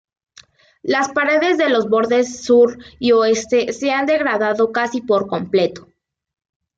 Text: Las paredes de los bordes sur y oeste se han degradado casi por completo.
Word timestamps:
Las 0.81 1.09
paredes 1.11 1.59
de 1.59 1.69
los 1.69 1.87
bordes 1.87 2.41
sur 2.43 2.79
y 2.97 3.11
oeste 3.11 3.71
se 3.71 3.91
han 3.91 4.07
degradado 4.07 4.71
casi 4.71 5.01
por 5.01 5.27
completo. 5.27 5.89